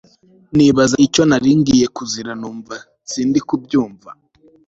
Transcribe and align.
nibaza 0.55 0.95
icyo 1.05 1.23
naringiye 1.29 1.85
kuzira 1.95 2.31
numva 2.39 2.75
sindi 3.11 3.39
kubyumva 3.47 4.09